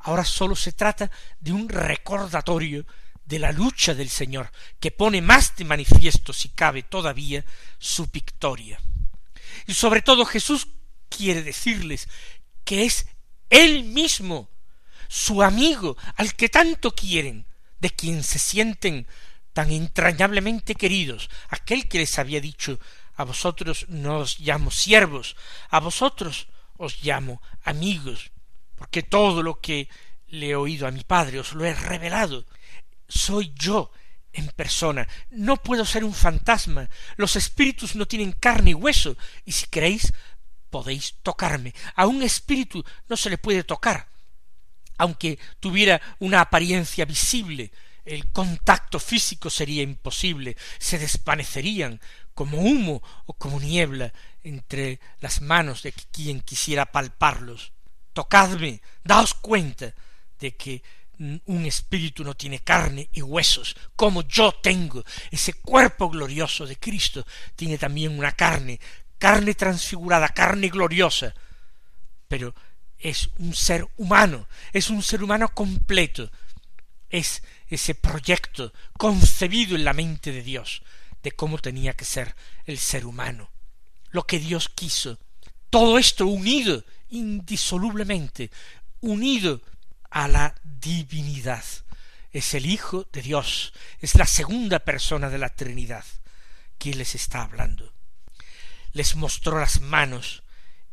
Ahora 0.00 0.24
sólo 0.24 0.54
se 0.54 0.72
trata 0.72 1.10
de 1.40 1.52
un 1.52 1.68
recordatorio 1.68 2.86
de 3.24 3.38
la 3.38 3.52
lucha 3.52 3.94
del 3.94 4.08
Señor, 4.08 4.50
que 4.80 4.90
pone 4.90 5.20
más 5.20 5.54
de 5.56 5.64
manifiesto, 5.64 6.32
si 6.32 6.48
cabe 6.48 6.82
todavía, 6.82 7.44
su 7.78 8.06
victoria. 8.06 8.80
Y 9.66 9.74
sobre 9.74 10.00
todo 10.00 10.24
Jesús 10.24 10.68
quiere 11.10 11.42
decirles 11.42 12.08
que 12.64 12.84
es 12.84 13.06
Él 13.50 13.84
mismo, 13.84 14.48
su 15.08 15.42
amigo, 15.42 15.96
al 16.16 16.34
que 16.34 16.48
tanto 16.48 16.94
quieren, 16.94 17.46
de 17.80 17.90
quien 17.90 18.22
se 18.22 18.38
sienten 18.38 19.06
tan 19.58 19.72
entrañablemente 19.72 20.76
queridos, 20.76 21.28
aquel 21.48 21.88
que 21.88 21.98
les 21.98 22.16
había 22.20 22.40
dicho 22.40 22.78
a 23.16 23.24
vosotros 23.24 23.86
no 23.88 24.18
os 24.18 24.38
llamo 24.38 24.70
siervos, 24.70 25.34
a 25.68 25.80
vosotros 25.80 26.46
os 26.76 27.02
llamo 27.02 27.42
amigos, 27.64 28.30
porque 28.76 29.02
todo 29.02 29.42
lo 29.42 29.58
que 29.58 29.88
le 30.28 30.50
he 30.50 30.54
oído 30.54 30.86
a 30.86 30.92
mi 30.92 31.02
Padre 31.02 31.40
os 31.40 31.54
lo 31.54 31.64
he 31.64 31.74
revelado. 31.74 32.46
Soy 33.08 33.52
yo 33.58 33.90
en 34.32 34.46
persona. 34.46 35.08
No 35.32 35.56
puedo 35.56 35.84
ser 35.84 36.04
un 36.04 36.14
fantasma. 36.14 36.88
Los 37.16 37.34
espíritus 37.34 37.96
no 37.96 38.06
tienen 38.06 38.30
carne 38.30 38.70
y 38.70 38.74
hueso, 38.74 39.16
y 39.44 39.50
si 39.50 39.66
queréis 39.66 40.12
podéis 40.70 41.16
tocarme. 41.24 41.74
A 41.96 42.06
un 42.06 42.22
espíritu 42.22 42.84
no 43.08 43.16
se 43.16 43.28
le 43.28 43.38
puede 43.38 43.64
tocar, 43.64 44.06
aunque 44.98 45.36
tuviera 45.58 46.00
una 46.20 46.42
apariencia 46.42 47.04
visible. 47.04 47.72
El 48.08 48.30
contacto 48.30 48.98
físico 48.98 49.50
sería 49.50 49.82
imposible, 49.82 50.56
se 50.78 50.98
desvanecerían 50.98 52.00
como 52.32 52.56
humo 52.56 53.02
o 53.26 53.34
como 53.34 53.60
niebla 53.60 54.14
entre 54.42 54.98
las 55.20 55.42
manos 55.42 55.82
de 55.82 55.92
quien 55.92 56.40
quisiera 56.40 56.86
palparlos. 56.86 57.72
Tocadme, 58.14 58.80
daos 59.04 59.34
cuenta 59.34 59.94
de 60.40 60.56
que 60.56 60.82
un 61.18 61.66
espíritu 61.66 62.24
no 62.24 62.34
tiene 62.34 62.60
carne 62.60 63.10
y 63.12 63.20
huesos, 63.20 63.76
como 63.94 64.22
yo 64.22 64.52
tengo. 64.52 65.04
Ese 65.30 65.52
cuerpo 65.52 66.08
glorioso 66.08 66.64
de 66.64 66.76
Cristo 66.76 67.26
tiene 67.56 67.76
también 67.76 68.18
una 68.18 68.32
carne, 68.32 68.80
carne 69.18 69.52
transfigurada, 69.52 70.30
carne 70.30 70.68
gloriosa, 70.70 71.34
pero 72.26 72.54
es 72.98 73.28
un 73.38 73.54
ser 73.54 73.86
humano, 73.98 74.48
es 74.72 74.88
un 74.88 75.02
ser 75.02 75.22
humano 75.22 75.48
completo, 75.52 76.30
es 77.10 77.42
ese 77.68 77.94
proyecto 77.94 78.72
concebido 78.96 79.76
en 79.76 79.84
la 79.84 79.92
mente 79.92 80.32
de 80.32 80.42
Dios 80.42 80.82
de 81.22 81.32
cómo 81.32 81.58
tenía 81.58 81.94
que 81.94 82.04
ser 82.04 82.34
el 82.64 82.78
ser 82.78 83.06
humano, 83.06 83.50
lo 84.10 84.26
que 84.26 84.38
Dios 84.38 84.68
quiso, 84.68 85.18
todo 85.70 85.98
esto 85.98 86.26
unido 86.26 86.84
indisolublemente, 87.10 88.50
unido 89.00 89.60
a 90.10 90.28
la 90.28 90.54
divinidad. 90.62 91.64
Es 92.30 92.54
el 92.54 92.66
Hijo 92.66 93.06
de 93.12 93.22
Dios, 93.22 93.72
es 94.00 94.14
la 94.14 94.26
segunda 94.26 94.78
persona 94.78 95.30
de 95.30 95.38
la 95.38 95.48
Trinidad 95.48 96.04
quien 96.78 96.98
les 96.98 97.14
está 97.14 97.42
hablando. 97.42 97.92
Les 98.92 99.16
mostró 99.16 99.58
las 99.58 99.80
manos 99.80 100.42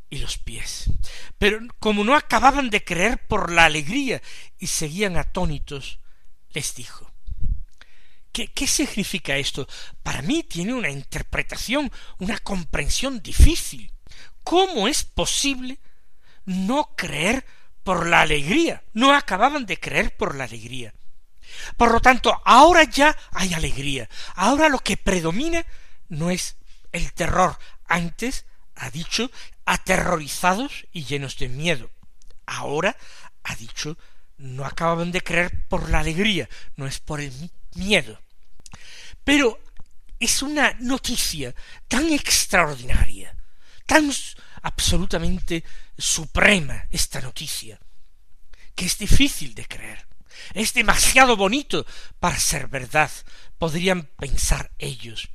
y 0.10 0.18
los 0.18 0.38
pies. 0.38 0.86
Pero 1.38 1.60
como 1.80 2.04
no 2.04 2.16
acababan 2.16 2.70
de 2.70 2.84
creer 2.84 3.26
por 3.28 3.52
la 3.52 3.66
alegría 3.66 4.22
y 4.58 4.68
seguían 4.68 5.18
atónitos, 5.18 6.00
les 6.56 6.74
dijo 6.74 7.12
¿Qué, 8.32 8.48
¿Qué 8.48 8.68
significa 8.68 9.38
esto? 9.38 9.68
Para 10.04 10.22
mí 10.22 10.44
tiene 10.44 10.74
una 10.74 10.90
interpretación, 10.90 11.90
una 12.20 12.38
comprensión 12.40 13.22
difícil. 13.22 13.94
¿Cómo 14.44 14.90
es 14.90 15.06
posible 15.06 15.80
no 16.44 16.96
creer 16.98 17.46
por 17.84 18.08
la 18.08 18.22
alegría? 18.22 18.84
No 18.94 19.14
acababan 19.14 19.66
de 19.66 19.80
creer 19.80 20.18
por 20.18 20.36
la 20.36 20.44
alegría. 20.44 20.94
Por 21.78 21.92
lo 21.92 22.02
tanto, 22.02 22.42
ahora 22.44 22.84
ya 22.84 23.16
hay 23.32 23.54
alegría. 23.54 24.10
Ahora 24.36 24.68
lo 24.68 24.80
que 24.80 24.98
predomina 24.98 25.66
no 26.10 26.30
es 26.30 26.58
el 26.92 27.14
terror. 27.14 27.58
Antes 27.86 28.46
ha 28.76 28.90
dicho 28.90 29.32
aterrorizados 29.66 30.88
y 30.92 31.06
llenos 31.06 31.38
de 31.38 31.48
miedo. 31.48 31.90
Ahora 32.46 32.98
ha 33.44 33.56
dicho 33.56 33.98
no 34.38 34.66
acababan 34.66 35.12
de 35.12 35.22
creer 35.22 35.68
por 35.68 35.90
la 35.90 36.00
alegría, 36.00 36.50
no 36.76 36.88
es 36.88 37.00
por 37.00 37.22
el 37.22 37.34
miedo. 37.76 38.20
Pero 39.24 39.60
es 40.20 40.42
una 40.42 40.76
noticia 40.80 41.54
tan 41.88 42.12
extraordinaria, 42.12 43.36
tan 43.86 44.12
absolutamente 44.62 45.64
suprema 45.98 46.86
esta 46.90 47.22
noticia, 47.22 47.80
que 48.76 48.86
es 48.86 48.98
difícil 48.98 49.54
de 49.56 49.66
creer. 49.66 50.06
Es 50.54 50.74
demasiado 50.74 51.38
bonito 51.38 51.86
para 52.20 52.40
ser 52.40 52.68
verdad, 52.68 53.12
podrían 53.58 54.04
pensar 54.18 54.72
ellos. 54.78 55.30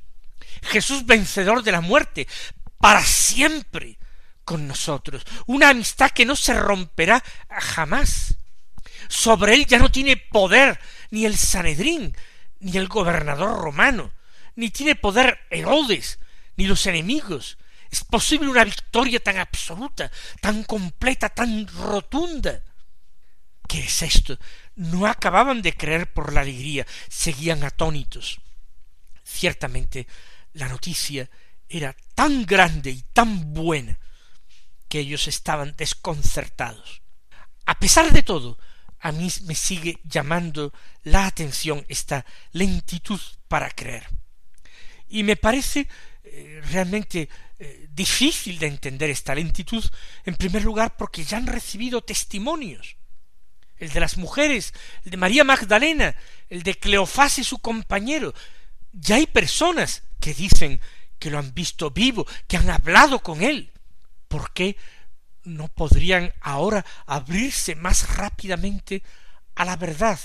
Jesús 0.63 1.05
vencedor 1.05 1.63
de 1.63 1.71
la 1.71 1.81
muerte, 1.81 2.27
para 2.77 3.03
siempre 3.03 3.97
con 4.43 4.67
nosotros, 4.67 5.23
una 5.45 5.69
amistad 5.69 6.11
que 6.11 6.25
no 6.25 6.35
se 6.35 6.53
romperá 6.53 7.23
jamás. 7.49 8.35
Sobre 9.11 9.55
él 9.55 9.65
ya 9.65 9.77
no 9.77 9.91
tiene 9.91 10.15
poder 10.15 10.79
ni 11.09 11.25
el 11.25 11.35
Sanedrín, 11.35 12.15
ni 12.61 12.77
el 12.77 12.87
gobernador 12.87 13.59
romano, 13.59 14.13
ni 14.55 14.69
tiene 14.69 14.95
poder 14.95 15.37
Herodes, 15.49 16.17
ni 16.55 16.65
los 16.65 16.85
enemigos. 16.87 17.57
Es 17.89 18.05
posible 18.05 18.47
una 18.47 18.63
victoria 18.63 19.19
tan 19.19 19.37
absoluta, 19.37 20.09
tan 20.39 20.63
completa, 20.63 21.27
tan 21.27 21.67
rotunda. 21.67 22.63
¿Qué 23.67 23.79
es 23.79 24.01
esto? 24.01 24.39
No 24.75 25.05
acababan 25.05 25.61
de 25.61 25.73
creer 25.73 26.13
por 26.13 26.31
la 26.31 26.39
alegría, 26.39 26.87
seguían 27.09 27.65
atónitos. 27.65 28.39
Ciertamente 29.25 30.07
la 30.53 30.69
noticia 30.69 31.29
era 31.67 31.97
tan 32.15 32.45
grande 32.45 32.91
y 32.91 33.01
tan 33.11 33.53
buena 33.53 33.99
que 34.87 34.99
ellos 34.99 35.27
estaban 35.27 35.75
desconcertados. 35.75 37.01
A 37.65 37.77
pesar 37.77 38.13
de 38.13 38.23
todo, 38.23 38.57
a 39.01 39.11
mí 39.11 39.31
me 39.45 39.55
sigue 39.55 39.99
llamando 40.03 40.73
la 41.03 41.25
atención 41.25 41.85
esta 41.89 42.25
lentitud 42.51 43.19
para 43.47 43.69
creer. 43.69 44.07
Y 45.09 45.23
me 45.23 45.35
parece 45.35 45.87
eh, 46.23 46.61
realmente 46.71 47.27
eh, 47.59 47.87
difícil 47.91 48.59
de 48.59 48.67
entender 48.67 49.09
esta 49.09 49.35
lentitud, 49.35 49.83
en 50.25 50.35
primer 50.35 50.63
lugar 50.63 50.95
porque 50.97 51.23
ya 51.23 51.37
han 51.37 51.47
recibido 51.47 52.01
testimonios. 52.01 52.95
El 53.77 53.89
de 53.89 53.99
las 53.99 54.17
mujeres, 54.17 54.73
el 55.03 55.11
de 55.11 55.17
María 55.17 55.43
Magdalena, 55.43 56.15
el 56.49 56.61
de 56.61 56.75
Cleofás 56.75 57.39
y 57.39 57.43
su 57.43 57.57
compañero. 57.57 58.33
Ya 58.93 59.15
hay 59.15 59.25
personas 59.25 60.03
que 60.19 60.35
dicen 60.35 60.79
que 61.17 61.31
lo 61.31 61.39
han 61.39 61.53
visto 61.53 61.89
vivo, 61.89 62.27
que 62.47 62.57
han 62.57 62.69
hablado 62.69 63.19
con 63.19 63.41
él. 63.41 63.71
¿Por 64.27 64.53
qué 64.53 64.77
no 65.43 65.67
podrían 65.67 66.33
ahora 66.41 66.85
abrirse 67.05 67.75
más 67.75 68.15
rápidamente 68.15 69.03
a 69.55 69.65
la 69.65 69.75
verdad, 69.75 70.19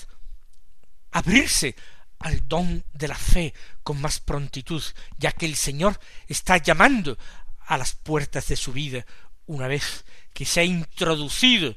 abrirse 1.10 1.76
al 2.18 2.46
don 2.48 2.84
de 2.92 3.08
la 3.08 3.14
fe 3.14 3.54
con 3.82 4.00
más 4.00 4.20
prontitud, 4.20 4.82
ya 5.18 5.32
que 5.32 5.46
el 5.46 5.56
Señor 5.56 5.98
está 6.26 6.56
llamando 6.58 7.18
a 7.66 7.76
las 7.76 7.94
puertas 7.94 8.48
de 8.48 8.56
su 8.56 8.72
vida 8.72 9.04
una 9.46 9.68
vez 9.68 10.04
que 10.32 10.44
se 10.44 10.60
ha 10.60 10.64
introducido 10.64 11.74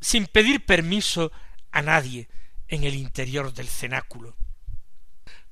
sin 0.00 0.26
pedir 0.26 0.64
permiso 0.64 1.32
a 1.70 1.82
nadie 1.82 2.28
en 2.68 2.84
el 2.84 2.94
interior 2.94 3.52
del 3.52 3.68
cenáculo. 3.68 4.36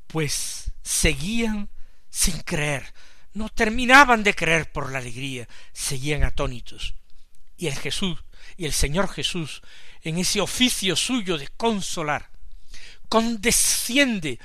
Pues 0.07 0.73
seguían 0.83 1.69
sin 2.09 2.41
creer, 2.41 2.95
no 3.33 3.49
terminaban 3.49 4.23
de 4.23 4.35
creer 4.35 4.71
por 4.71 4.91
la 4.93 4.99
alegría, 4.99 5.49
seguían 5.73 6.23
atónitos 6.23 6.95
y 7.57 7.67
el 7.67 7.75
Jesús 7.75 8.19
y 8.57 8.67
el 8.67 8.73
Señor 8.73 9.09
Jesús 9.09 9.63
en 10.03 10.19
ese 10.19 10.41
oficio 10.41 10.97
suyo 10.97 11.39
de 11.39 11.49
consolar 11.49 12.31
condesciende 13.09 14.39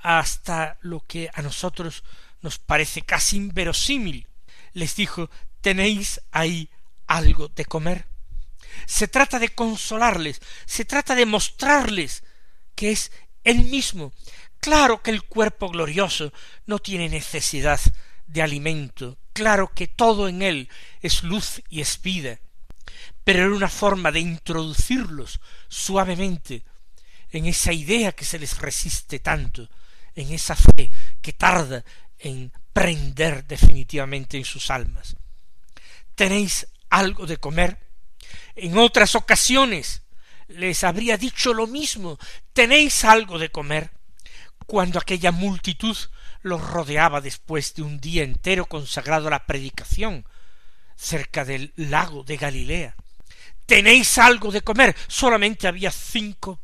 hasta 0.00 0.78
lo 0.80 1.00
que 1.00 1.30
a 1.32 1.42
nosotros 1.42 2.04
nos 2.42 2.58
parece 2.58 3.02
casi 3.02 3.36
inverosímil. 3.36 4.26
Les 4.72 4.96
dijo 4.96 5.30
tenéis 5.60 6.20
ahí 6.30 6.70
algo 7.06 7.48
de 7.48 7.64
comer. 7.64 8.06
Se 8.86 9.08
trata 9.08 9.38
de 9.38 9.50
consolarles, 9.50 10.40
se 10.64 10.84
trata 10.84 11.14
de 11.14 11.26
mostrarles 11.26 12.24
que 12.74 12.92
es 12.92 13.12
él 13.44 13.64
mismo. 13.64 14.12
Claro 14.60 15.02
que 15.02 15.10
el 15.10 15.22
cuerpo 15.22 15.70
glorioso 15.70 16.32
no 16.66 16.78
tiene 16.78 17.08
necesidad 17.08 17.80
de 18.26 18.42
alimento, 18.42 19.18
claro 19.32 19.72
que 19.74 19.88
todo 19.88 20.28
en 20.28 20.42
él 20.42 20.68
es 21.00 21.24
luz 21.24 21.62
y 21.68 21.80
es 21.80 22.00
vida, 22.00 22.38
pero 23.24 23.44
era 23.44 23.54
una 23.54 23.68
forma 23.68 24.10
de 24.10 24.20
introducirlos 24.20 25.40
suavemente 25.68 26.64
en 27.30 27.46
esa 27.46 27.72
idea 27.72 28.12
que 28.12 28.24
se 28.24 28.38
les 28.38 28.58
resiste 28.58 29.20
tanto, 29.20 29.68
en 30.14 30.32
esa 30.32 30.56
fe 30.56 30.90
que 31.20 31.32
tarda 31.32 31.84
en 32.18 32.52
prender 32.72 33.46
definitivamente 33.46 34.36
en 34.36 34.44
sus 34.44 34.70
almas. 34.70 35.16
¿Tenéis 36.14 36.66
algo 36.88 37.26
de 37.26 37.38
comer? 37.38 37.78
En 38.56 38.76
otras 38.78 39.14
ocasiones 39.14 40.02
les 40.48 40.82
habría 40.84 41.16
dicho 41.16 41.54
lo 41.54 41.66
mismo, 41.66 42.18
¿tenéis 42.52 43.04
algo 43.04 43.38
de 43.38 43.50
comer? 43.50 43.90
Cuando 44.66 44.98
aquella 44.98 45.32
multitud 45.32 45.96
los 46.42 46.60
rodeaba 46.60 47.20
después 47.20 47.74
de 47.74 47.82
un 47.82 48.00
día 48.00 48.24
entero 48.24 48.66
consagrado 48.66 49.28
a 49.28 49.30
la 49.30 49.46
predicación 49.46 50.24
cerca 51.00 51.44
del 51.44 51.72
lago 51.76 52.22
de 52.24 52.36
Galilea 52.36 52.96
tenéis 53.70 54.18
algo 54.18 54.50
de 54.50 54.62
comer. 54.62 54.96
Solamente 55.06 55.68
había 55.68 55.92
cinco 55.92 56.60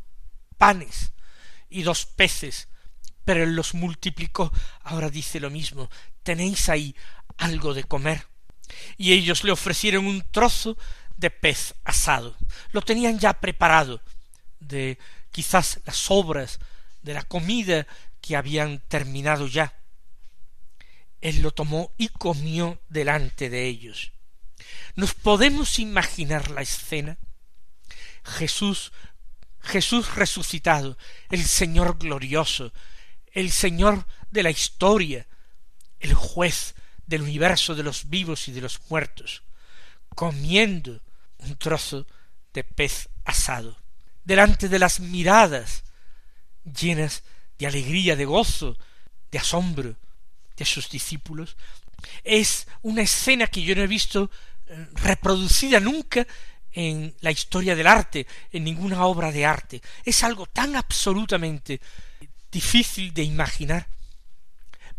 panes 0.59 1.13
y 1.69 1.83
dos 1.83 2.05
peces, 2.05 2.67
pero 3.25 3.45
él 3.45 3.55
los 3.55 3.75
multiplicó. 3.75 4.53
Ahora 4.83 5.09
dice 5.09 5.39
lo 5.39 5.49
mismo, 5.49 5.89
tenéis 6.25 6.69
ahí 6.69 6.97
algo 7.37 7.75
de 7.75 7.85
comer. 7.85 8.27
Y 8.97 9.13
ellos 9.13 9.45
le 9.45 9.53
ofrecieron 9.53 10.05
un 10.05 10.25
trozo 10.33 10.77
de 11.17 11.31
pez 11.31 11.77
asado. 11.85 12.37
Lo 12.73 12.83
tenían 12.83 13.21
ya 13.21 13.35
preparado 13.35 14.03
de 14.59 14.99
quizás 15.31 15.79
las 15.85 15.97
sobras 15.97 16.59
de 17.03 17.15
la 17.15 17.23
comida 17.23 17.87
que 18.21 18.35
habían 18.35 18.81
terminado 18.89 19.47
ya. 19.47 19.79
Él 21.21 21.41
lo 21.41 21.53
tomó 21.53 21.93
y 21.99 22.09
comió 22.09 22.81
delante 22.89 23.49
de 23.49 23.67
ellos. 23.67 24.11
¿Nos 24.95 25.15
podemos 25.15 25.79
imaginar 25.79 26.51
la 26.51 26.63
escena? 26.63 27.19
Jesús, 28.25 28.93
Jesús 29.61 30.15
resucitado, 30.15 30.97
el 31.31 31.45
Señor 31.45 31.99
glorioso, 31.99 32.73
el 33.33 33.51
Señor 33.51 34.07
de 34.31 34.43
la 34.43 34.51
historia, 34.51 35.27
el 36.01 36.15
juez 36.15 36.75
del 37.07 37.23
universo 37.23 37.75
de 37.75 37.83
los 37.83 38.09
vivos 38.09 38.49
y 38.49 38.53
de 38.53 38.61
los 38.61 38.81
muertos, 38.89 39.43
comiendo 40.15 41.01
un 41.39 41.57
trozo 41.57 42.07
de 42.53 42.65
pez 42.65 43.09
asado, 43.25 43.77
delante 44.25 44.69
de 44.69 44.79
las 44.79 45.01
miradas 45.01 45.85
llenas 46.65 47.23
de 47.59 47.67
alegría, 47.67 48.17
de 48.17 48.25
gozo, 48.25 48.77
de 49.31 49.39
asombro 49.39 49.97
de 50.57 50.65
sus 50.65 50.89
discípulos, 50.91 51.57
es 52.25 52.67
una 52.83 53.03
escena 53.03 53.47
que 53.47 53.63
yo 53.63 53.75
no 53.75 53.83
he 53.83 53.87
visto 53.87 54.31
reproducida 54.95 55.81
nunca 55.81 56.27
en 56.73 57.15
la 57.21 57.31
historia 57.31 57.75
del 57.75 57.87
arte, 57.87 58.27
en 58.53 58.65
ninguna 58.65 59.07
obra 59.07 59.33
de 59.33 59.47
arte. 59.47 59.83
Es 60.05 60.23
algo 60.23 60.47
tan 60.47 60.77
absolutamente 60.77 61.81
difícil 62.51 63.15
de 63.15 63.23
imaginar. 63.23 63.89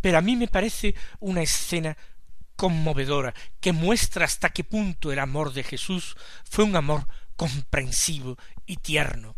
Pero 0.01 0.17
a 0.17 0.21
mí 0.21 0.35
me 0.35 0.47
parece 0.47 0.95
una 1.19 1.41
escena 1.41 1.95
conmovedora, 2.55 3.33
que 3.59 3.71
muestra 3.71 4.25
hasta 4.25 4.49
qué 4.49 4.63
punto 4.63 5.11
el 5.11 5.19
amor 5.19 5.53
de 5.53 5.63
Jesús 5.63 6.17
fue 6.49 6.65
un 6.65 6.75
amor 6.75 7.07
comprensivo 7.35 8.37
y 8.65 8.77
tierno. 8.77 9.35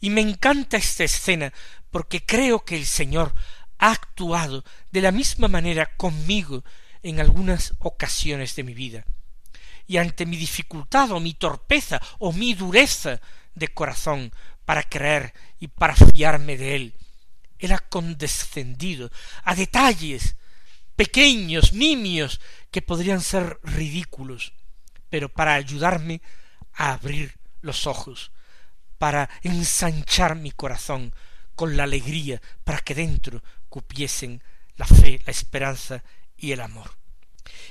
Y 0.00 0.10
me 0.10 0.22
encanta 0.22 0.78
esta 0.78 1.04
escena 1.04 1.52
porque 1.90 2.24
creo 2.24 2.64
que 2.64 2.76
el 2.76 2.86
Señor 2.86 3.34
ha 3.78 3.92
actuado 3.92 4.64
de 4.90 5.02
la 5.02 5.12
misma 5.12 5.48
manera 5.48 5.94
conmigo 5.96 6.64
en 7.02 7.20
algunas 7.20 7.74
ocasiones 7.78 8.56
de 8.56 8.64
mi 8.64 8.74
vida. 8.74 9.04
Y 9.88 9.96
ante 9.96 10.24
mi 10.24 10.36
dificultad 10.36 11.10
o 11.10 11.18
mi 11.18 11.34
torpeza 11.34 12.00
o 12.20 12.32
mi 12.32 12.54
dureza 12.54 13.20
de 13.54 13.68
corazón 13.68 14.32
para 14.64 14.84
creer 14.84 15.34
y 15.58 15.66
para 15.66 15.96
fiarme 15.96 16.56
de 16.56 16.76
Él, 16.76 16.94
Él 17.58 17.72
ha 17.72 17.78
condescendido 17.78 19.10
a 19.42 19.56
detalles 19.56 20.36
pequeños, 20.94 21.72
nimios, 21.72 22.40
que 22.70 22.82
podrían 22.82 23.20
ser 23.20 23.58
ridículos, 23.62 24.52
pero 25.08 25.28
para 25.28 25.54
ayudarme 25.54 26.20
a 26.74 26.92
abrir 26.92 27.38
los 27.60 27.86
ojos, 27.86 28.30
para 28.98 29.30
ensanchar 29.42 30.34
mi 30.34 30.50
corazón 30.50 31.14
con 31.54 31.76
la 31.76 31.84
alegría, 31.84 32.42
para 32.64 32.80
que 32.80 32.94
dentro 32.94 33.42
cupiesen 33.68 34.42
la 34.76 34.86
fe, 34.86 35.20
la 35.24 35.30
esperanza 35.30 36.04
y 36.36 36.52
el 36.52 36.60
amor. 36.60 36.90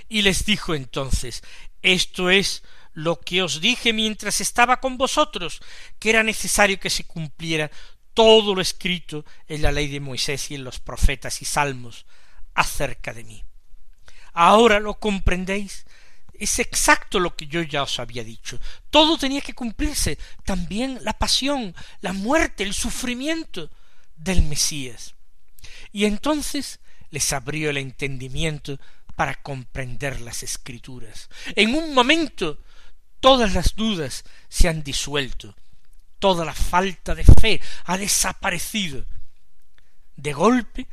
Y 0.10 0.22
les 0.22 0.46
dijo 0.46 0.74
entonces, 0.74 1.44
esto 1.82 2.30
es 2.30 2.64
lo 2.94 3.20
que 3.20 3.44
os 3.44 3.62
dije 3.62 3.94
mientras 3.94 4.42
estaba 4.42 4.80
con 4.80 4.98
vosotros, 4.98 5.62
que 6.00 6.10
era 6.10 6.24
necesario 6.24 6.80
que 6.80 6.90
se 6.90 7.06
cumpliera 7.06 7.70
todo 8.14 8.56
lo 8.56 8.62
escrito 8.62 9.24
en 9.48 9.62
la 9.62 9.72
ley 9.72 9.88
de 9.88 10.00
Moisés 10.00 10.50
y 10.50 10.56
en 10.56 10.64
los 10.64 10.80
profetas 10.80 11.42
y 11.44 11.46
salmos 11.46 12.08
acerca 12.56 13.14
de 13.14 13.24
mí. 13.24 13.44
Ahora 14.34 14.80
lo 14.80 15.00
comprendéis. 15.00 15.86
Es 16.34 16.60
exacto 16.60 17.20
lo 17.20 17.36
que 17.36 17.48
yo 17.48 17.62
ya 17.62 17.84
os 17.84 18.00
había 18.00 18.24
dicho. 18.24 18.60
Todo 18.90 19.18
tenía 19.18 19.42
que 19.42 19.54
cumplirse, 19.54 20.18
también 20.46 21.00
la 21.04 21.14
pasión, 21.14 21.76
la 22.02 22.14
muerte, 22.14 22.64
el 22.64 22.74
sufrimiento 22.74 23.70
del 24.16 24.42
Mesías. 24.44 25.14
Y 25.92 26.06
entonces 26.06 26.80
les 27.10 27.32
abrió 27.34 27.70
el 27.70 27.78
entendimiento 27.78 28.80
para 29.18 29.42
comprender 29.42 30.22
las 30.22 30.44
escrituras. 30.44 31.28
En 31.56 31.74
un 31.74 31.96
momento 31.96 32.60
todas 33.20 33.56
las 33.56 33.76
dudas 33.76 34.24
se 34.48 34.70
han 34.70 34.84
disuelto, 34.84 35.56
toda 36.20 36.46
la 36.46 36.54
falta 36.54 37.16
de 37.16 37.24
fe 37.24 37.60
ha 37.86 37.98
desaparecido. 37.98 39.06
De 40.16 40.34
golpe 40.34 40.88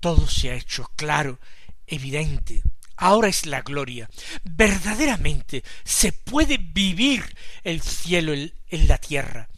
todo 0.00 0.26
se 0.26 0.50
ha 0.50 0.54
hecho 0.54 0.90
claro, 0.96 1.38
evidente. 1.86 2.62
Ahora 2.96 3.28
es 3.28 3.44
la 3.44 3.60
gloria. 3.60 4.08
Verdaderamente 4.42 5.62
se 5.84 6.12
puede 6.12 6.56
vivir 6.56 7.36
el 7.62 7.82
cielo 7.82 8.32
en, 8.32 8.88
la 8.88 8.96
tierra. 8.96 9.50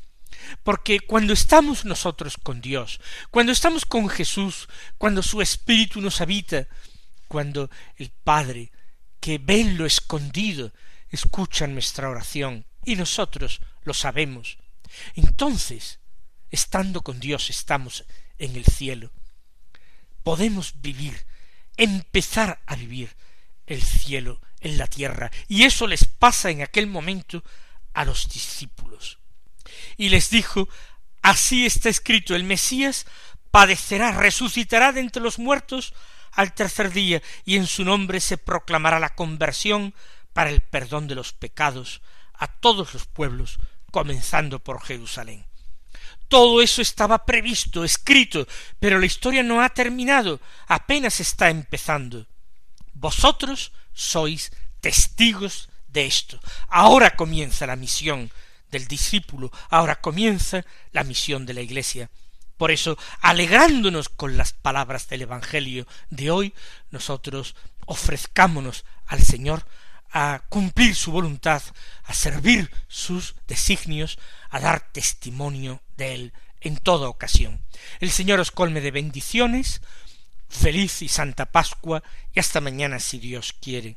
Porque 0.64 0.98
cuando 0.98 1.35
estamos 1.35 1.85
nosotros 1.85 2.37
con 2.37 2.61
Dios, 2.61 3.00
cuando 3.30 3.52
estamos 3.52 3.87
con 3.87 4.09
Jesús, 4.09 4.68
cuando 4.98 5.22
su 5.22 5.40
Espíritu 5.40 6.00
nos 6.00 6.20
habita, 6.20 6.66
cuando 7.30 7.70
el 7.94 8.10
Padre, 8.10 8.72
que 9.20 9.38
ve 9.38 9.62
lo 9.62 9.86
escondido, 9.86 10.72
escucha 11.10 11.68
nuestra 11.68 12.10
oración, 12.10 12.66
y 12.84 12.96
nosotros 12.96 13.60
lo 13.84 13.94
sabemos, 13.94 14.58
entonces, 15.14 16.00
estando 16.50 17.02
con 17.02 17.20
Dios, 17.20 17.48
estamos 17.48 18.04
en 18.36 18.56
el 18.56 18.64
cielo. 18.64 19.12
Podemos 20.24 20.80
vivir, 20.80 21.24
empezar 21.76 22.60
a 22.66 22.74
vivir 22.74 23.14
el 23.66 23.80
cielo 23.80 24.40
en 24.58 24.76
la 24.76 24.88
tierra, 24.88 25.30
y 25.46 25.62
eso 25.62 25.86
les 25.86 26.06
pasa 26.06 26.50
en 26.50 26.62
aquel 26.62 26.88
momento 26.88 27.44
a 27.94 28.04
los 28.04 28.28
discípulos. 28.28 29.20
Y 29.96 30.08
les 30.08 30.30
dijo 30.30 30.68
Así 31.22 31.64
está 31.64 31.90
escrito 31.90 32.34
el 32.34 32.42
Mesías 32.42 33.06
padecerá, 33.52 34.12
resucitará 34.12 34.90
de 34.90 35.00
entre 35.00 35.22
los 35.22 35.38
muertos 35.38 35.92
al 36.32 36.54
tercer 36.54 36.92
día, 36.92 37.22
y 37.44 37.56
en 37.56 37.66
su 37.66 37.84
nombre 37.84 38.20
se 38.20 38.38
proclamará 38.38 38.98
la 38.98 39.14
conversión 39.14 39.94
para 40.32 40.50
el 40.50 40.60
perdón 40.60 41.08
de 41.08 41.14
los 41.14 41.32
pecados 41.32 42.02
a 42.34 42.46
todos 42.46 42.94
los 42.94 43.06
pueblos, 43.06 43.58
comenzando 43.90 44.60
por 44.60 44.82
Jerusalén. 44.82 45.44
Todo 46.28 46.62
eso 46.62 46.80
estaba 46.80 47.26
previsto, 47.26 47.84
escrito, 47.84 48.46
pero 48.78 48.98
la 48.98 49.06
historia 49.06 49.42
no 49.42 49.60
ha 49.60 49.68
terminado, 49.70 50.40
apenas 50.68 51.18
está 51.20 51.50
empezando. 51.50 52.26
Vosotros 52.94 53.72
sois 53.92 54.52
testigos 54.80 55.68
de 55.88 56.06
esto. 56.06 56.40
Ahora 56.68 57.16
comienza 57.16 57.66
la 57.66 57.76
misión 57.76 58.30
del 58.70 58.86
discípulo, 58.86 59.50
ahora 59.68 60.00
comienza 60.00 60.64
la 60.92 61.02
misión 61.02 61.46
de 61.46 61.54
la 61.54 61.62
Iglesia. 61.62 62.10
Por 62.61 62.70
eso, 62.70 62.99
alegrándonos 63.23 64.11
con 64.11 64.37
las 64.37 64.53
palabras 64.53 65.09
del 65.09 65.23
Evangelio 65.23 65.87
de 66.11 66.31
hoy, 66.31 66.53
nosotros 66.90 67.57
ofrezcámonos 67.87 68.85
al 69.07 69.23
Señor 69.23 69.64
a 70.12 70.42
cumplir 70.51 70.94
su 70.94 71.11
voluntad, 71.11 71.62
a 72.05 72.12
servir 72.12 72.70
sus 72.87 73.35
designios, 73.49 74.18
a 74.51 74.61
dar 74.61 74.92
testimonio 74.92 75.81
de 75.96 76.12
Él 76.12 76.33
en 76.61 76.77
toda 76.77 77.09
ocasión. 77.09 77.62
El 77.99 78.11
Señor 78.11 78.40
os 78.40 78.51
colme 78.51 78.83
de 78.83 78.90
bendiciones, 78.90 79.81
feliz 80.51 81.01
y 81.01 81.09
santa 81.09 81.46
Pascua, 81.46 82.03
y 82.35 82.40
hasta 82.40 82.61
mañana 82.61 83.01
si 83.01 83.20
Dios 83.20 83.55
quiere. 83.59 83.96